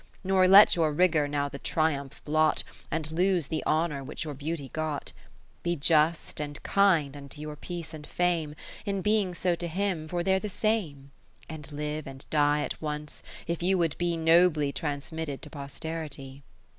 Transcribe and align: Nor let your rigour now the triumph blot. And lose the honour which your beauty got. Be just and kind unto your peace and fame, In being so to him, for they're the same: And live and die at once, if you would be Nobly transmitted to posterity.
Nor 0.23 0.47
let 0.47 0.75
your 0.75 0.91
rigour 0.93 1.27
now 1.27 1.47
the 1.47 1.59
triumph 1.59 2.23
blot. 2.25 2.63
And 2.89 3.11
lose 3.11 3.45
the 3.49 3.63
honour 3.67 4.03
which 4.03 4.23
your 4.25 4.33
beauty 4.33 4.69
got. 4.73 5.13
Be 5.61 5.75
just 5.75 6.39
and 6.39 6.57
kind 6.63 7.15
unto 7.15 7.39
your 7.39 7.55
peace 7.55 7.93
and 7.93 8.07
fame, 8.07 8.55
In 8.83 9.03
being 9.03 9.35
so 9.35 9.53
to 9.53 9.67
him, 9.67 10.07
for 10.07 10.23
they're 10.23 10.39
the 10.39 10.49
same: 10.49 11.11
And 11.47 11.71
live 11.71 12.07
and 12.07 12.25
die 12.31 12.61
at 12.61 12.81
once, 12.81 13.21
if 13.45 13.61
you 13.61 13.77
would 13.77 13.95
be 13.99 14.17
Nobly 14.17 14.71
transmitted 14.71 15.43
to 15.43 15.51
posterity. 15.51 16.41